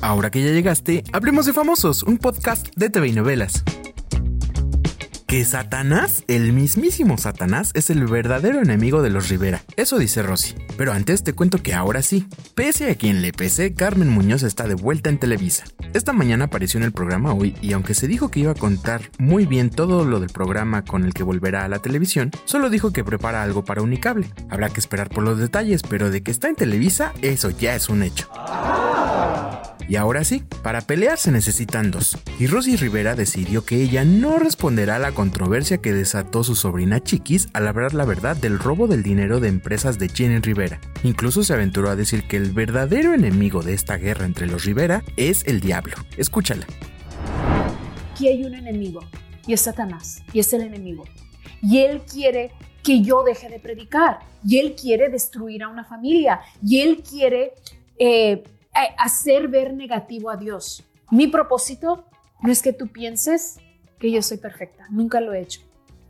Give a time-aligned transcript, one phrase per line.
[0.00, 3.62] Ahora que ya llegaste, hablemos de Famosos, un podcast de TV y novelas.
[5.26, 9.62] Que Satanás, el mismísimo Satanás, es el verdadero enemigo de los Rivera.
[9.76, 10.56] Eso dice Rosy.
[10.76, 12.26] Pero antes te cuento que ahora sí.
[12.56, 15.64] Pese a quien le pese, Carmen Muñoz está de vuelta en Televisa.
[15.92, 19.02] Esta mañana apareció en el programa hoy y aunque se dijo que iba a contar
[19.18, 22.92] muy bien todo lo del programa con el que volverá a la televisión, solo dijo
[22.92, 24.28] que prepara algo para Unicable.
[24.48, 27.88] Habrá que esperar por los detalles, pero de que está en Televisa, eso ya es
[27.88, 28.28] un hecho.
[29.90, 32.16] Y ahora sí, para pelear se necesitan dos.
[32.38, 37.02] Y Rosy Rivera decidió que ella no responderá a la controversia que desató su sobrina
[37.02, 40.80] Chiquis al hablar la verdad del robo del dinero de empresas de Jenny Rivera.
[41.02, 45.02] Incluso se aventuró a decir que el verdadero enemigo de esta guerra entre los Rivera
[45.16, 45.96] es el diablo.
[46.16, 46.66] Escúchala.
[48.12, 49.00] Aquí hay un enemigo
[49.44, 51.02] y es Satanás y es el enemigo.
[51.62, 52.52] Y él quiere
[52.84, 57.54] que yo deje de predicar y él quiere destruir a una familia y él quiere
[57.98, 58.44] eh,
[58.98, 60.84] hacer ver negativo a Dios.
[61.10, 62.04] Mi propósito
[62.42, 63.58] no es que tú pienses
[63.98, 65.60] que yo soy perfecta, nunca lo he hecho.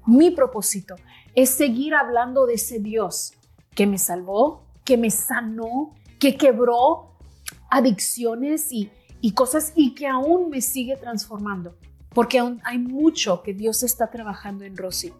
[0.06, 0.96] Mi propósito
[1.34, 3.34] es seguir hablando de ese Dios
[3.74, 7.16] que me salvó, que me sanó, que quebró
[7.70, 11.76] adicciones y, y cosas y que aún me sigue transformando.
[12.12, 15.12] Porque aún hay mucho que Dios está trabajando en Rosy.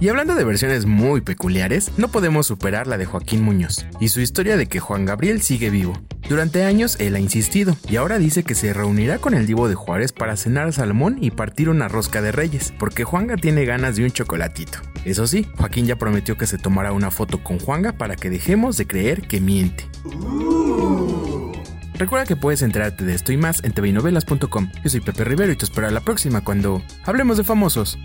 [0.00, 4.22] Y hablando de versiones muy peculiares, no podemos superar la de Joaquín Muñoz y su
[4.22, 5.92] historia de que Juan Gabriel sigue vivo.
[6.26, 9.74] Durante años él ha insistido y ahora dice que se reunirá con el Divo de
[9.74, 14.04] Juárez para cenar salmón y partir una rosca de reyes, porque Juanga tiene ganas de
[14.04, 14.78] un chocolatito.
[15.04, 18.78] Eso sí, Joaquín ya prometió que se tomará una foto con Juanga para que dejemos
[18.78, 19.86] de creer que miente.
[21.94, 24.70] Recuerda que puedes enterarte de esto y más en tvinovelas.com.
[24.82, 27.98] Yo soy Pepe Rivero y te espero a la próxima cuando hablemos de famosos.